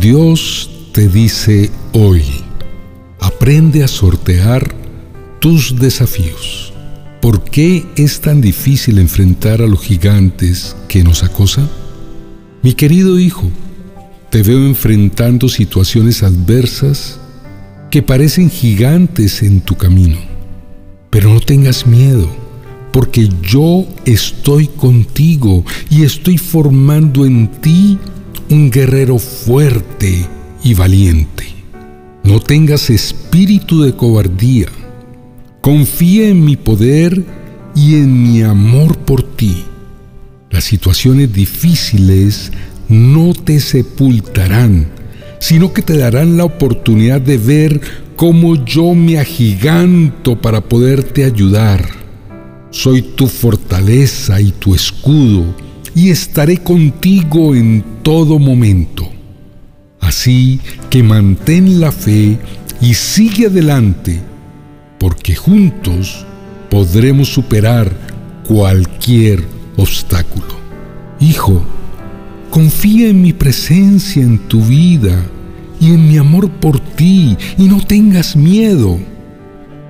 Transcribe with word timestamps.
Dios 0.00 0.70
te 0.92 1.08
dice 1.08 1.72
hoy, 1.92 2.22
aprende 3.18 3.82
a 3.82 3.88
sortear 3.88 4.72
tus 5.40 5.76
desafíos. 5.76 6.72
¿Por 7.20 7.42
qué 7.42 7.84
es 7.96 8.20
tan 8.20 8.40
difícil 8.40 8.98
enfrentar 8.98 9.60
a 9.60 9.66
los 9.66 9.80
gigantes 9.80 10.76
que 10.86 11.02
nos 11.02 11.24
acosan? 11.24 11.68
Mi 12.62 12.74
querido 12.74 13.18
hijo, 13.18 13.50
te 14.30 14.44
veo 14.44 14.64
enfrentando 14.66 15.48
situaciones 15.48 16.22
adversas 16.22 17.18
que 17.90 18.00
parecen 18.00 18.50
gigantes 18.50 19.42
en 19.42 19.60
tu 19.62 19.76
camino. 19.76 20.18
Pero 21.10 21.34
no 21.34 21.40
tengas 21.40 21.88
miedo, 21.88 22.30
porque 22.92 23.28
yo 23.42 23.84
estoy 24.04 24.68
contigo 24.68 25.64
y 25.90 26.04
estoy 26.04 26.38
formando 26.38 27.26
en 27.26 27.48
ti 27.60 27.98
un 28.50 28.70
guerrero 28.70 29.18
fuerte 29.18 30.26
y 30.62 30.74
valiente. 30.74 31.44
No 32.24 32.40
tengas 32.40 32.90
espíritu 32.90 33.82
de 33.82 33.94
cobardía. 33.94 34.68
Confía 35.60 36.28
en 36.28 36.44
mi 36.44 36.56
poder 36.56 37.24
y 37.74 37.96
en 37.96 38.22
mi 38.22 38.42
amor 38.42 38.98
por 38.98 39.22
ti. 39.22 39.64
Las 40.50 40.64
situaciones 40.64 41.32
difíciles 41.32 42.52
no 42.88 43.34
te 43.34 43.60
sepultarán, 43.60 44.88
sino 45.40 45.72
que 45.72 45.82
te 45.82 45.96
darán 45.96 46.36
la 46.36 46.44
oportunidad 46.44 47.20
de 47.20 47.36
ver 47.36 47.80
cómo 48.16 48.64
yo 48.64 48.94
me 48.94 49.18
agiganto 49.18 50.40
para 50.40 50.62
poderte 50.62 51.24
ayudar. 51.24 51.86
Soy 52.70 53.02
tu 53.02 53.26
fortaleza 53.26 54.40
y 54.40 54.52
tu 54.52 54.74
escudo 54.74 55.44
y 55.94 56.10
estaré 56.10 56.58
contigo 56.58 57.54
en 57.54 57.82
todo 58.08 58.38
momento. 58.38 59.06
Así 60.00 60.60
que 60.88 61.02
mantén 61.02 61.78
la 61.78 61.92
fe 61.92 62.38
y 62.80 62.94
sigue 62.94 63.48
adelante, 63.48 64.18
porque 64.98 65.34
juntos 65.34 66.24
podremos 66.70 67.28
superar 67.28 67.92
cualquier 68.46 69.44
obstáculo. 69.76 70.54
Hijo, 71.20 71.62
confía 72.48 73.10
en 73.10 73.20
mi 73.20 73.34
presencia 73.34 74.22
en 74.22 74.38
tu 74.38 74.62
vida 74.62 75.22
y 75.78 75.88
en 75.88 76.08
mi 76.08 76.16
amor 76.16 76.48
por 76.48 76.80
ti 76.80 77.36
y 77.58 77.64
no 77.64 77.84
tengas 77.84 78.36
miedo. 78.36 78.98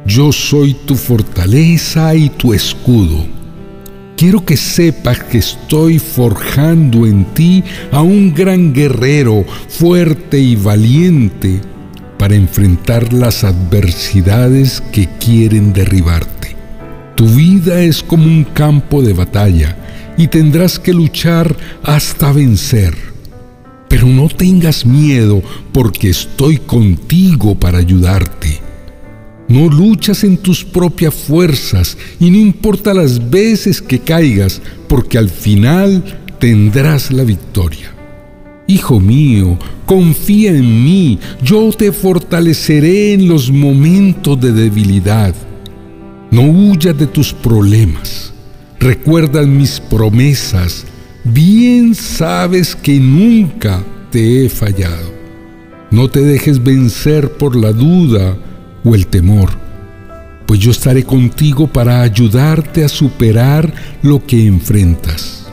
Yo 0.05 0.32
soy 0.32 0.75
tu 0.75 0.97
fortaleza 0.97 2.16
y 2.16 2.30
tu 2.30 2.53
escudo 2.53 3.38
Quiero 4.19 4.44
que 4.44 4.56
sepas 4.56 5.20
que 5.20 5.38
estoy 5.38 6.00
forjando 6.00 7.06
en 7.06 7.24
ti 7.34 7.62
a 7.92 8.02
un 8.02 8.34
gran 8.34 8.72
guerrero 8.72 9.44
fuerte 9.69 10.41
y 10.41 10.56
valiente 10.56 11.60
para 12.19 12.34
enfrentar 12.34 13.12
las 13.12 13.44
adversidades 13.44 14.83
que 14.91 15.08
quieren 15.25 15.72
derribarte. 15.72 16.56
Tu 17.14 17.27
vida 17.28 17.80
es 17.80 18.02
como 18.02 18.25
un 18.25 18.42
campo 18.42 19.02
de 19.02 19.12
batalla 19.12 19.77
y 20.16 20.27
tendrás 20.27 20.80
que 20.80 20.92
luchar 20.92 21.56
hasta 21.84 22.32
vencer. 22.32 22.97
Pero 23.88 24.08
no 24.08 24.28
tengas 24.28 24.84
miedo 24.84 25.44
porque 25.72 26.10
estoy 26.10 26.56
contigo 26.56 27.55
para 27.55 27.78
ayudarte. 27.78 28.67
No 29.48 29.66
luchas 29.68 30.24
en 30.24 30.36
tus 30.36 30.62
propias 30.62 31.14
fuerzas 31.14 31.96
y 32.20 32.30
no 32.30 32.36
importa 32.36 32.92
las 32.92 33.30
veces 33.30 33.80
que 33.80 33.98
caigas, 33.98 34.60
porque 34.88 35.16
al 35.16 35.30
final 35.30 36.04
tendrás 36.38 37.10
la 37.10 37.24
victoria. 37.24 37.94
Hijo 38.66 39.00
mío, 39.00 39.58
confía 39.86 40.50
en 40.50 40.84
mí, 40.84 41.19
yo 41.42 41.70
te 41.72 41.91
fortaleceré 41.92 43.14
en 43.14 43.26
los 43.26 43.50
momentos 43.50 44.38
de 44.38 44.53
debilidad. 44.53 45.34
No 46.30 46.42
huyas 46.42 46.98
de 46.98 47.06
tus 47.06 47.32
problemas, 47.32 48.34
recuerda 48.78 49.42
mis 49.44 49.80
promesas, 49.80 50.84
bien 51.25 51.94
sabes 51.94 52.76
que 52.76 53.00
nunca 53.00 53.82
te 54.10 54.44
he 54.44 54.50
fallado. 54.50 55.10
No 55.91 56.10
te 56.10 56.20
dejes 56.20 56.62
vencer 56.62 57.32
por 57.32 57.56
la 57.56 57.72
duda, 57.72 58.36
o 58.88 58.94
el 58.94 59.06
temor, 59.06 59.50
pues 60.47 60.60
yo 60.60 60.71
estaré 60.71 61.04
contigo 61.04 61.66
para 61.66 62.00
ayudarte 62.00 62.84
a 62.84 62.88
superar 62.88 63.72
lo 64.03 64.25
que 64.25 64.47
enfrentas. 64.47 65.47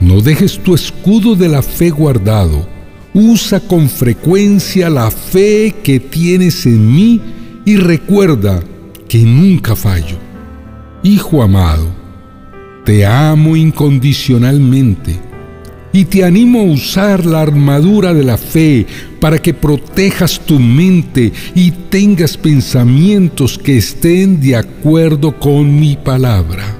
No 0.00 0.20
dejes 0.20 0.58
tu 0.62 0.74
escudo 0.74 1.34
de 1.34 1.48
la 1.48 1.62
fe 1.62 1.90
guardado. 1.90 2.68
Usa 3.14 3.58
con 3.58 3.88
frecuencia 3.88 4.88
la 4.88 5.10
fe 5.10 5.74
que 5.82 5.98
tienes 5.98 6.66
en 6.66 6.94
mí 6.94 7.20
y 7.64 7.76
recuerda 7.76 8.60
que 9.08 9.18
nunca 9.18 9.74
fallo. 9.74 10.16
Hijo 11.02 11.42
amado, 11.42 11.88
te 12.84 13.04
amo 13.04 13.56
incondicionalmente 13.56 15.27
y 15.92 16.04
te 16.04 16.24
animo 16.24 16.60
a 16.60 16.64
usar 16.64 17.24
la 17.24 17.40
armadura 17.40 18.12
de 18.12 18.24
la 18.24 18.36
fe 18.36 18.86
para 19.20 19.38
que 19.38 19.54
protejas 19.54 20.40
tu 20.40 20.58
mente 20.58 21.32
y 21.54 21.70
tengas 21.70 22.36
pensamientos 22.36 23.58
que 23.58 23.78
estén 23.78 24.40
de 24.40 24.56
acuerdo 24.56 25.38
con 25.38 25.78
mi 25.78 25.96
palabra. 25.96 26.76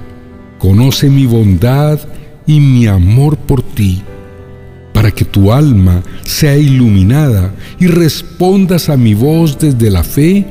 Conoce 0.58 1.08
mi 1.08 1.26
bondad 1.26 2.00
y 2.46 2.60
mi 2.60 2.86
amor 2.86 3.36
por 3.36 3.62
ti, 3.62 4.02
para 4.92 5.10
que 5.10 5.25
tu 5.25 5.52
alma 5.52 6.02
sea 6.25 6.56
iluminada 6.56 7.54
y 7.78 7.86
respondas 7.86 8.88
a 8.88 8.96
mi 8.96 9.14
voz 9.14 9.58
desde 9.58 9.90
la 9.90 10.02
fe 10.02 10.46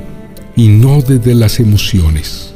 y 0.56 0.68
no 0.70 1.02
desde 1.02 1.36
las 1.36 1.60
emociones. 1.60 2.54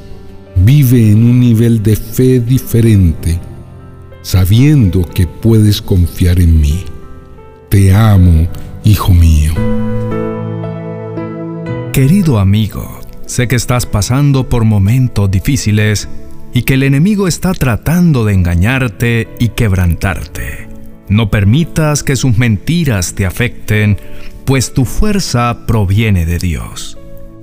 Vive 0.55 1.11
en 1.11 1.23
un 1.23 1.39
nivel 1.39 1.81
de 1.81 1.95
fe 1.95 2.39
diferente 2.39 3.50
sabiendo 4.21 5.07
que 5.07 5.27
puedes 5.27 5.81
confiar 5.81 6.39
en 6.39 6.59
mí. 6.61 6.85
Te 7.69 7.93
amo, 7.93 8.47
hijo 8.83 9.13
mío. 9.13 9.53
Querido 11.93 12.39
amigo, 12.39 12.99
sé 13.25 13.47
que 13.47 13.55
estás 13.55 13.85
pasando 13.85 14.47
por 14.47 14.63
momentos 14.63 15.29
difíciles 15.29 16.07
y 16.53 16.63
que 16.63 16.75
el 16.75 16.83
enemigo 16.83 17.27
está 17.27 17.53
tratando 17.53 18.25
de 18.25 18.33
engañarte 18.33 19.27
y 19.39 19.49
quebrantarte. 19.49 20.67
No 21.09 21.29
permitas 21.29 22.03
que 22.03 22.15
sus 22.15 22.37
mentiras 22.37 23.15
te 23.15 23.25
afecten, 23.25 23.97
pues 24.45 24.73
tu 24.73 24.85
fuerza 24.85 25.65
proviene 25.67 26.25
de 26.25 26.37
Dios. 26.37 26.97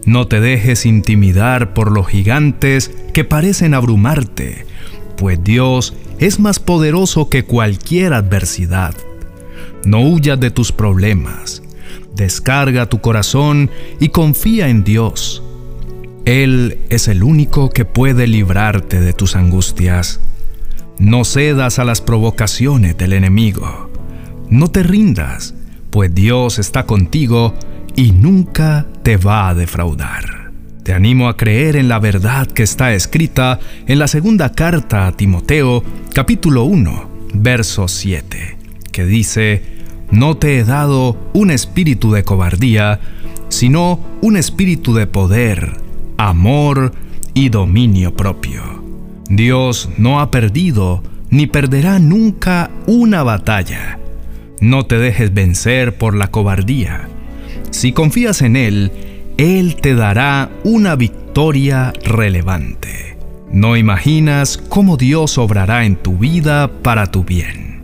No 0.07 0.27
te 0.27 0.41
dejes 0.41 0.87
intimidar 0.87 1.75
por 1.75 1.93
los 1.93 2.07
gigantes 2.07 2.91
que 3.13 3.25
parecen 3.25 3.75
abrumarte, 3.75 4.65
pues 5.19 5.43
Dios 5.43 5.95
es 6.21 6.39
más 6.39 6.61
poderoso 6.61 7.29
que 7.29 7.45
cualquier 7.45 8.15
adversidad. 8.15 8.95
No 9.85 10.01
huyas 10.01 10.39
de 10.39 10.51
tus 10.51 10.71
problemas. 10.73 11.63
Descarga 12.15 12.87
tu 12.87 13.01
corazón 13.01 13.71
y 14.01 14.09
confía 14.09 14.69
en 14.69 14.85
Dios. 14.85 15.43
Él 16.25 16.79
es 16.89 17.09
el 17.09 17.23
único 17.23 17.71
que 17.71 17.85
puede 17.85 18.27
librarte 18.27 19.01
de 19.01 19.13
tus 19.13 19.35
angustias. 19.35 20.21
No 20.99 21.25
cedas 21.25 21.79
a 21.79 21.85
las 21.85 22.01
provocaciones 22.01 22.97
del 22.97 23.13
enemigo. 23.13 23.91
No 24.49 24.69
te 24.69 24.83
rindas, 24.83 25.55
pues 25.91 26.15
Dios 26.15 26.59
está 26.59 26.87
contigo 26.87 27.55
y 27.97 28.13
nunca 28.13 28.87
te 29.03 29.17
va 29.17 29.49
a 29.49 29.55
defraudar. 29.55 30.38
Te 30.89 30.95
animo 30.95 31.29
a 31.29 31.37
creer 31.37 31.77
en 31.77 31.87
la 31.87 31.99
verdad 31.99 32.47
que 32.47 32.63
está 32.63 32.95
escrita 32.95 33.61
en 33.87 33.99
la 33.99 34.09
segunda 34.09 34.53
carta 34.53 35.07
a 35.07 35.13
Timoteo, 35.13 35.85
capítulo 36.15 36.65
1, 36.65 37.11
verso 37.35 37.89
7, 37.89 38.57
que 38.91 39.05
dice, 39.05 39.63
No 40.11 40.39
te 40.39 40.57
he 40.57 40.65
dado 40.65 41.31
un 41.35 41.51
espíritu 41.51 42.13
de 42.13 42.25
cobardía, 42.25 43.01
sino 43.51 44.01
un 44.23 44.39
espíritu 44.39 44.95
de 44.95 45.07
poder, 45.07 45.77
amor 46.17 46.95
y 47.35 47.51
dominio 47.51 48.17
propio. 48.17 48.63
Dios 49.29 49.91
no 49.99 50.21
ha 50.21 50.31
perdido 50.31 51.03
ni 51.29 51.47
perderá 51.47 51.99
nunca 51.99 52.71
una 52.87 53.23
batalla. 53.23 53.99
No 54.63 54.87
te 54.87 54.97
dejes 54.97 55.35
vencer 55.35 55.99
por 55.99 56.15
la 56.15 56.31
cobardía. 56.31 57.11
Si 57.73 57.93
confías 57.93 58.41
en 58.41 58.57
Él, 58.57 58.91
él 59.39 59.77
te 59.77 59.95
dará 59.95 60.51
una 60.65 60.97
victoria 60.97 61.93
relevante. 62.05 63.17
No 63.53 63.77
imaginas 63.77 64.59
cómo 64.69 64.97
Dios 64.97 65.39
obrará 65.39 65.85
en 65.85 65.95
tu 65.95 66.19
vida 66.19 66.69
para 66.83 67.13
tu 67.13 67.23
bien. 67.23 67.83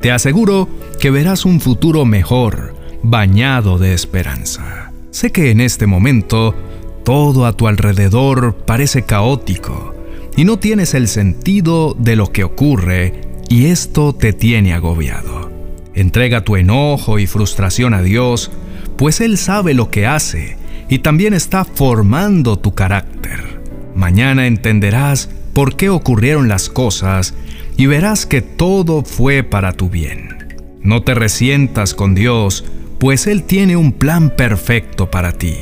Te 0.00 0.10
aseguro 0.10 0.68
que 1.00 1.12
verás 1.12 1.44
un 1.44 1.60
futuro 1.60 2.04
mejor, 2.04 2.74
bañado 3.04 3.78
de 3.78 3.94
esperanza. 3.94 4.90
Sé 5.12 5.30
que 5.30 5.52
en 5.52 5.60
este 5.60 5.86
momento 5.86 6.56
todo 7.04 7.46
a 7.46 7.52
tu 7.52 7.68
alrededor 7.68 8.56
parece 8.66 9.02
caótico 9.02 9.94
y 10.36 10.44
no 10.44 10.58
tienes 10.58 10.92
el 10.94 11.06
sentido 11.06 11.94
de 11.96 12.16
lo 12.16 12.32
que 12.32 12.42
ocurre 12.42 13.20
y 13.48 13.66
esto 13.66 14.12
te 14.12 14.32
tiene 14.32 14.74
agobiado. 14.74 15.52
Entrega 15.94 16.42
tu 16.42 16.56
enojo 16.56 17.20
y 17.20 17.28
frustración 17.28 17.94
a 17.94 18.02
Dios, 18.02 18.50
pues 18.96 19.20
Él 19.20 19.38
sabe 19.38 19.72
lo 19.72 19.88
que 19.88 20.04
hace 20.04 20.65
y 20.88 21.00
también 21.00 21.34
está 21.34 21.64
formando 21.64 22.58
tu 22.58 22.74
carácter. 22.74 23.60
Mañana 23.94 24.46
entenderás 24.46 25.30
por 25.52 25.76
qué 25.76 25.88
ocurrieron 25.88 26.48
las 26.48 26.68
cosas 26.68 27.34
y 27.76 27.86
verás 27.86 28.26
que 28.26 28.42
todo 28.42 29.02
fue 29.02 29.42
para 29.42 29.72
tu 29.72 29.88
bien. 29.88 30.36
No 30.82 31.02
te 31.02 31.14
resientas 31.14 31.94
con 31.94 32.14
Dios, 32.14 32.64
pues 32.98 33.26
Él 33.26 33.42
tiene 33.42 33.76
un 33.76 33.92
plan 33.92 34.30
perfecto 34.30 35.10
para 35.10 35.32
ti. 35.32 35.56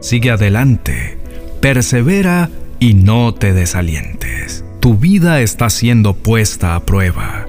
Sigue 0.00 0.30
adelante, 0.30 1.18
persevera 1.60 2.50
y 2.78 2.94
no 2.94 3.34
te 3.34 3.52
desalientes. 3.52 4.64
Tu 4.80 4.96
vida 4.96 5.40
está 5.40 5.68
siendo 5.70 6.14
puesta 6.14 6.74
a 6.74 6.84
prueba, 6.86 7.46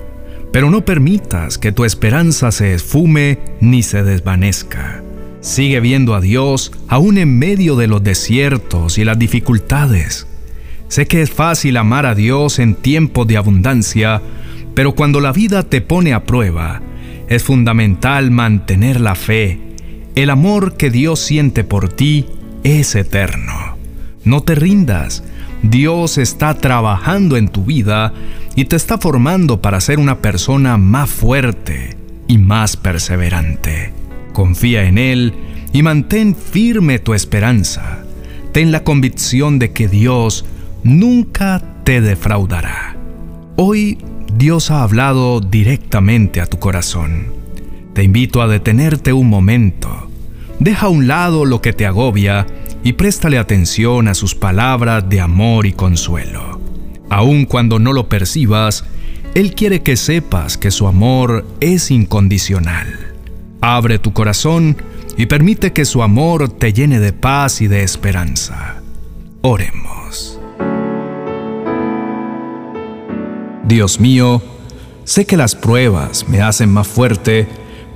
pero 0.52 0.70
no 0.70 0.84
permitas 0.84 1.58
que 1.58 1.72
tu 1.72 1.86
esperanza 1.86 2.52
se 2.52 2.74
esfume 2.74 3.40
ni 3.62 3.84
se 3.84 4.04
desvanezca. 4.04 5.04
Sigue 5.42 5.80
viendo 5.80 6.14
a 6.14 6.22
Dios 6.22 6.72
aún 6.88 7.18
en 7.18 7.40
medio 7.40 7.76
de 7.76 7.88
los 7.88 8.04
desiertos 8.04 9.00
y 9.00 9.04
las 9.04 9.18
dificultades. 9.18 10.28
Sé 10.88 11.08
que 11.08 11.24
es 11.24 11.32
fácil 11.32 11.78
amar 11.78 12.06
a 12.06 12.14
Dios 12.14 12.60
en 12.60 12.76
tiempos 12.76 13.26
de 13.26 13.38
abundancia, 13.38 14.22
pero 14.76 14.94
cuando 14.94 15.20
la 15.20 15.32
vida 15.32 15.64
te 15.64 15.82
pone 15.82 16.14
a 16.14 16.26
prueba, 16.26 16.82
es 17.28 17.44
fundamental 17.44 18.30
mantener 18.30 19.02
la 19.02 19.16
fe. 19.16 19.60
El 20.14 20.30
amor 20.30 20.78
que 20.78 20.92
Dios 20.92 21.20
siente 21.20 21.64
por 21.64 21.90
ti 21.90 22.28
es 22.64 22.94
eterno. 22.94 23.78
No 24.24 24.44
te 24.44 24.54
rindas. 24.54 25.24
Dios 25.64 26.20
está 26.20 26.54
trabajando 26.54 27.36
en 27.36 27.48
tu 27.48 27.64
vida 27.64 28.14
y 28.56 28.66
te 28.66 28.76
está 28.76 29.00
formando 29.00 29.62
para 29.62 29.82
ser 29.82 29.98
una 29.98 30.20
persona 30.20 30.78
más 30.78 31.10
fuerte 31.10 31.98
y 32.28 32.38
más 32.38 32.78
perseverante. 32.78 34.00
Confía 34.33 34.83
en 34.88 34.98
Él 34.98 35.33
y 35.74 35.83
mantén 35.83 36.36
firme 36.36 37.00
tu 37.00 37.13
esperanza. 37.13 38.04
Ten 38.51 38.72
la 38.72 38.83
convicción 38.83 39.60
de 39.60 39.72
que 39.72 39.88
Dios 39.88 40.45
nunca 40.83 41.62
te 41.83 42.01
defraudará. 42.01 42.95
Hoy 43.56 43.98
Dios 44.38 44.72
ha 44.72 44.83
hablado 44.83 45.39
directamente 45.39 46.42
a 46.42 46.45
tu 46.45 46.60
corazón. 46.60 47.28
Te 47.94 48.04
invito 48.04 48.42
a 48.42 48.48
detenerte 48.48 49.13
un 49.13 49.30
momento. 49.30 50.10
Deja 50.60 50.88
a 50.88 50.89
un 50.89 51.07
lado 51.07 51.45
lo 51.45 51.62
que 51.62 51.74
te 51.74 51.86
agobia 51.86 52.48
y 52.84 52.94
préstale 52.94 53.38
atención 53.38 54.07
a 54.07 54.13
sus 54.13 54.36
palabras 54.36 55.07
de 55.10 55.19
amor 55.19 55.66
y 55.66 55.74
consuelo. 55.74 56.62
Aun 57.10 57.45
cuando 57.45 57.77
no 57.80 57.94
lo 57.94 58.07
percibas, 58.07 58.86
Él 59.36 59.54
quiere 59.54 59.81
que 59.81 59.98
sepas 59.98 60.57
que 60.57 60.72
su 60.72 60.88
amor 60.88 61.45
es 61.60 61.92
incondicional. 61.92 63.11
Abre 63.62 64.00
tu 64.00 64.12
corazón 64.12 64.75
y 65.18 65.28
permite 65.28 65.72
que 65.72 65.86
su 65.86 66.02
amor 66.02 66.50
te 66.50 66.74
llene 66.74 67.00
de 67.00 67.13
paz 67.13 67.62
y 67.62 67.68
de 67.68 67.84
esperanza. 67.84 68.81
Oremos. 69.42 70.40
Dios 73.63 74.00
mío, 74.00 74.42
sé 75.04 75.25
que 75.25 75.38
las 75.38 75.56
pruebas 75.56 76.28
me 76.28 76.42
hacen 76.42 76.72
más 76.72 76.88
fuerte, 76.88 77.48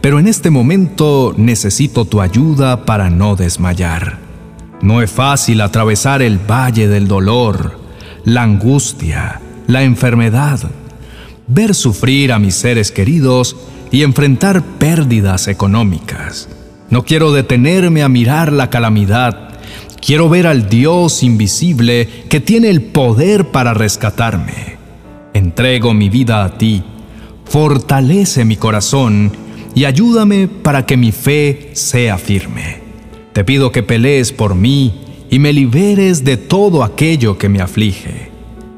pero 0.01 0.19
en 0.19 0.27
este 0.27 0.51
momento 0.51 1.33
necesito 1.35 2.05
tu 2.05 2.21
ayuda 2.21 2.85
para 2.85 3.09
no 3.09 3.35
desmayar. 3.35 4.19
No 4.81 5.01
es 5.01 5.09
fácil 5.09 5.61
atravesar 5.61 6.21
el 6.21 6.37
valle 6.37 6.87
del 6.87 7.07
dolor, 7.07 7.79
la 8.23 8.43
angustia, 8.43 9.41
la 9.65 9.81
enfermedad, 9.81 10.59
ver 11.47 11.73
sufrir 11.73 12.31
a 12.31 12.39
mis 12.39 12.53
seres 12.53 12.91
queridos 12.91 13.55
y 13.95 14.03
enfrentar 14.03 14.61
pérdidas 14.77 15.47
económicas. 15.47 16.49
No 16.89 17.05
quiero 17.05 17.31
detenerme 17.31 18.03
a 18.03 18.09
mirar 18.09 18.51
la 18.51 18.69
calamidad. 18.69 19.57
Quiero 20.05 20.27
ver 20.27 20.47
al 20.47 20.67
Dios 20.67 21.23
invisible 21.23 22.25
que 22.27 22.41
tiene 22.41 22.71
el 22.71 22.81
poder 22.81 23.51
para 23.51 23.73
rescatarme. 23.73 24.75
Entrego 25.33 25.93
mi 25.93 26.09
vida 26.09 26.43
a 26.43 26.57
ti. 26.57 26.83
Fortalece 27.45 28.43
mi 28.43 28.57
corazón 28.57 29.31
y 29.73 29.85
ayúdame 29.85 30.49
para 30.49 30.85
que 30.85 30.97
mi 30.97 31.13
fe 31.13 31.69
sea 31.71 32.17
firme. 32.17 32.81
Te 33.31 33.45
pido 33.45 33.71
que 33.71 33.81
pelees 33.81 34.33
por 34.33 34.55
mí 34.55 35.05
y 35.29 35.39
me 35.39 35.53
liberes 35.53 36.25
de 36.25 36.35
todo 36.35 36.83
aquello 36.83 37.37
que 37.37 37.47
me 37.47 37.61
aflige. 37.61 38.29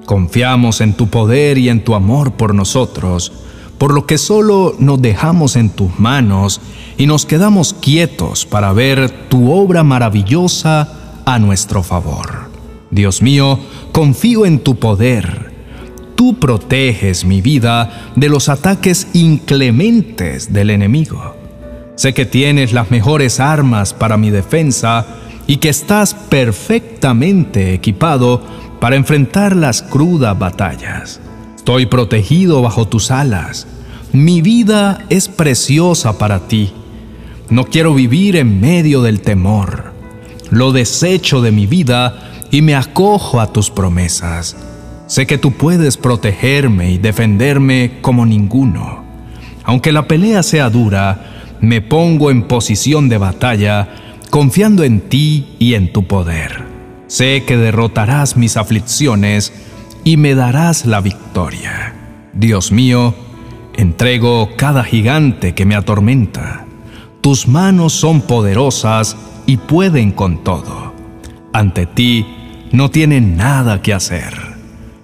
Confiamos 0.06 0.80
en 0.80 0.94
tu 0.94 1.08
poder 1.08 1.58
y 1.58 1.70
en 1.70 1.84
tu 1.84 1.96
amor 1.96 2.34
por 2.34 2.54
nosotros 2.54 3.32
por 3.78 3.94
lo 3.94 4.06
que 4.06 4.18
solo 4.18 4.76
nos 4.80 5.02
dejamos 5.02 5.56
en 5.56 5.70
tus 5.70 6.00
manos 6.00 6.62
y 6.98 7.06
nos 7.06 7.26
quedamos 7.26 7.74
quietos 7.74 8.46
para 8.46 8.74
ver 8.74 9.10
tu 9.30 9.52
obra 9.52 9.84
maravillosa 9.84 11.22
a 11.26 11.40
nuestro 11.40 11.84
favor. 11.84 12.50
Dios 12.90 13.22
mío, 13.22 13.60
confío 13.92 14.46
en 14.46 14.60
tu 14.60 14.78
poder. 14.78 15.52
Tú 16.16 16.40
proteges 16.40 17.26
mi 17.26 17.42
vida 17.42 18.12
de 18.16 18.30
los 18.30 18.50
ataques 18.50 19.08
inclementes 19.14 20.52
del 20.52 20.72
enemigo. 20.72 21.36
Sé 21.96 22.14
que 22.14 22.26
tienes 22.26 22.74
las 22.74 22.90
mejores 22.92 23.40
armas 23.40 23.94
para 23.94 24.18
mi 24.18 24.30
defensa 24.30 25.06
y 25.46 25.58
que 25.58 25.70
estás 25.70 26.14
perfectamente 26.14 27.74
equipado 27.74 28.42
para 28.80 28.96
enfrentar 28.96 29.56
las 29.56 29.82
crudas 29.82 30.38
batallas. 30.38 31.20
Estoy 31.68 31.86
protegido 31.86 32.62
bajo 32.62 32.88
tus 32.88 33.12
alas. 33.12 33.68
Mi 34.14 34.42
vida 34.42 35.04
es 35.10 35.28
preciosa 35.28 36.18
para 36.18 36.48
ti. 36.48 36.72
No 37.50 37.66
quiero 37.66 37.94
vivir 37.94 38.38
en 38.38 38.62
medio 38.62 39.02
del 39.02 39.20
temor. 39.20 39.92
Lo 40.50 40.72
desecho 40.72 41.42
de 41.42 41.52
mi 41.52 41.66
vida 41.66 42.46
y 42.52 42.62
me 42.62 42.74
acojo 42.74 43.42
a 43.42 43.52
tus 43.52 43.70
promesas. 43.70 44.56
Sé 45.08 45.28
que 45.28 45.38
tú 45.38 45.52
puedes 45.52 45.98
protegerme 45.98 46.94
y 46.94 47.00
defenderme 47.00 47.98
como 48.00 48.26
ninguno. 48.26 49.04
Aunque 49.66 49.92
la 49.92 50.08
pelea 50.08 50.44
sea 50.44 50.70
dura, 50.70 51.58
me 51.60 51.82
pongo 51.82 52.32
en 52.32 52.44
posición 52.44 53.10
de 53.10 53.18
batalla, 53.18 53.90
confiando 54.30 54.86
en 54.86 55.02
ti 55.02 55.48
y 55.60 55.74
en 55.74 55.92
tu 55.92 56.08
poder. 56.08 56.64
Sé 57.08 57.44
que 57.44 57.58
derrotarás 57.58 58.38
mis 58.38 58.56
aflicciones 58.56 59.52
y 60.08 60.16
me 60.16 60.36
darás 60.36 60.86
la 60.86 61.02
victoria. 61.02 61.94
Dios 62.32 62.72
mío, 62.72 63.14
entrego 63.76 64.48
cada 64.56 64.86
gigante 64.86 65.54
que 65.54 65.66
me 65.66 65.76
atormenta. 65.76 66.66
Tus 67.20 67.46
manos 67.50 67.92
son 67.92 68.22
poderosas 68.22 69.18
y 69.46 69.58
pueden 69.58 70.12
con 70.14 70.46
todo. 70.46 70.94
Ante 71.52 71.88
ti 71.88 72.26
no 72.72 72.90
tienen 72.90 73.36
nada 73.36 73.82
que 73.82 73.94
hacer. 73.94 74.34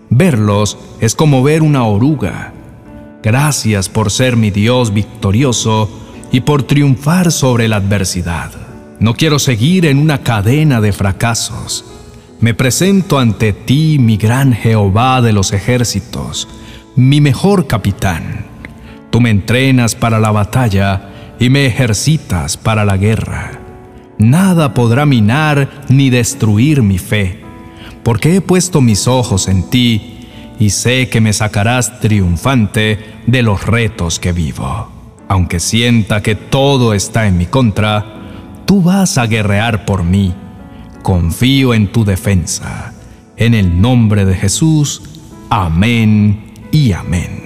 Verlos 0.10 0.78
es 1.02 1.16
como 1.16 1.44
ver 1.44 1.64
una 1.64 1.84
oruga. 1.84 2.54
Gracias 3.22 3.90
por 3.90 4.10
ser 4.10 4.38
mi 4.38 4.52
Dios 4.52 4.94
victorioso 4.94 5.90
y 6.32 6.40
por 6.40 6.64
triunfar 6.64 7.34
sobre 7.34 7.68
la 7.68 7.76
adversidad. 7.76 8.52
No 9.02 9.16
quiero 9.16 9.38
seguir 9.38 9.86
en 9.86 9.98
una 9.98 10.20
cadena 10.20 10.80
de 10.80 10.94
fracasos 10.94 11.84
me 12.40 12.54
presento 12.54 13.20
ante 13.20 13.54
ti, 13.54 13.98
mi 14.00 14.18
gran 14.18 14.54
Jehová 14.54 15.22
de 15.22 15.34
los 15.34 15.54
ejércitos, 15.54 16.48
mi 16.96 17.22
mejor 17.22 17.68
capitán. 17.68 18.46
Tú 19.10 19.22
me 19.22 19.30
entrenas 19.30 19.96
para 19.96 20.20
la 20.20 20.32
batalla 20.32 21.10
y 21.40 21.50
me 21.50 21.66
ejercitas 21.66 22.58
para 22.58 22.86
la 22.86 22.98
guerra. 22.98 23.60
Nada 24.18 24.74
podrá 24.74 25.06
minar 25.06 25.70
ni 25.90 26.10
destruir 26.10 26.82
mi 26.82 26.98
fe, 26.98 27.42
porque 28.04 28.36
he 28.36 28.42
puesto 28.42 28.82
mis 28.82 29.08
ojos 29.08 29.48
en 29.48 29.70
ti 29.70 30.28
y 30.60 30.70
sé 30.72 31.10
que 31.10 31.22
me 31.22 31.34
sacarás 31.34 32.00
triunfante 32.00 33.00
de 33.26 33.42
los 33.42 33.66
retos 33.66 34.20
que 34.20 34.32
vivo. 34.32 34.90
Aunque 35.28 35.60
sienta 35.60 36.22
que 36.22 36.36
todo 36.36 36.94
está 36.94 37.28
en 37.28 37.38
mi 37.38 37.46
contra, 37.46 38.06
tú 38.66 38.82
vas 38.82 39.18
a 39.18 39.28
guerrear 39.28 39.86
por 39.86 40.04
mí 40.04 40.34
confío 41.04 41.76
en 41.76 41.92
tu 41.92 42.06
defensa. 42.06 42.94
En 43.38 43.54
el 43.54 43.80
nombre 43.80 44.26
de 44.26 44.34
Jesús, 44.34 45.04
amén 45.50 46.54
y 46.72 46.94
amén. 46.94 47.44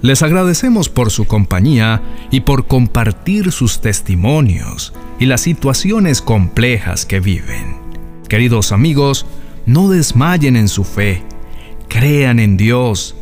Les 0.00 0.22
agradecemos 0.22 0.88
por 0.88 1.10
su 1.10 1.26
compañía 1.26 2.02
y 2.30 2.40
por 2.40 2.66
compartir 2.66 3.52
sus 3.52 3.80
testimonios 3.80 4.94
y 5.18 5.26
las 5.26 5.42
situaciones 5.42 6.22
complejas 6.22 7.04
que 7.04 7.20
viven. 7.20 7.76
Queridos 8.28 8.72
amigos, 8.72 9.26
no 9.66 9.88
desmayen 9.88 10.56
en 10.56 10.68
su 10.68 10.84
fe, 10.84 11.22
crean 11.88 12.38
en 12.38 12.56
Dios, 12.56 13.16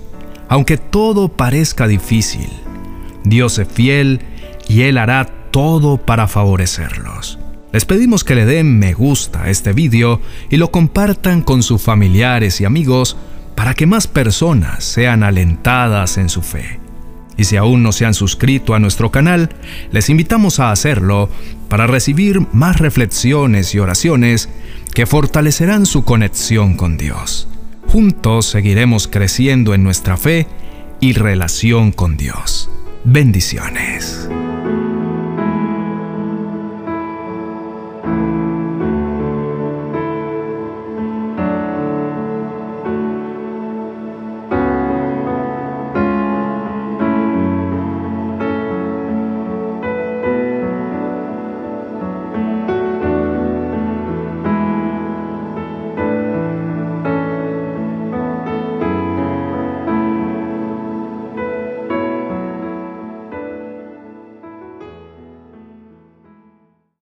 aunque 0.48 0.76
todo 0.76 1.28
parezca 1.28 1.86
difícil. 1.86 2.48
Dios 3.24 3.58
es 3.58 3.68
fiel 3.68 4.20
y 4.68 4.82
Él 4.82 4.98
hará 4.98 5.26
todo 5.50 5.98
para 5.98 6.26
favorecerlos. 6.26 7.38
Les 7.72 7.86
pedimos 7.86 8.22
que 8.22 8.34
le 8.34 8.44
den 8.44 8.78
me 8.78 8.92
gusta 8.92 9.44
a 9.44 9.50
este 9.50 9.72
vídeo 9.72 10.20
y 10.50 10.58
lo 10.58 10.70
compartan 10.70 11.40
con 11.40 11.62
sus 11.62 11.80
familiares 11.80 12.60
y 12.60 12.66
amigos 12.66 13.16
para 13.54 13.74
que 13.74 13.86
más 13.86 14.06
personas 14.06 14.84
sean 14.84 15.22
alentadas 15.22 16.18
en 16.18 16.28
su 16.28 16.42
fe. 16.42 16.80
Y 17.36 17.44
si 17.44 17.56
aún 17.56 17.82
no 17.82 17.92
se 17.92 18.04
han 18.04 18.12
suscrito 18.12 18.74
a 18.74 18.78
nuestro 18.78 19.10
canal, 19.10 19.48
les 19.90 20.10
invitamos 20.10 20.60
a 20.60 20.70
hacerlo 20.70 21.30
para 21.68 21.86
recibir 21.86 22.46
más 22.52 22.78
reflexiones 22.78 23.74
y 23.74 23.78
oraciones 23.78 24.50
que 24.94 25.06
fortalecerán 25.06 25.86
su 25.86 26.04
conexión 26.04 26.76
con 26.76 26.98
Dios. 26.98 27.48
Juntos 27.88 28.46
seguiremos 28.46 29.08
creciendo 29.08 29.72
en 29.72 29.82
nuestra 29.82 30.18
fe 30.18 30.46
y 31.00 31.14
relación 31.14 31.90
con 31.90 32.16
Dios. 32.18 32.70
Bendiciones. 33.04 34.28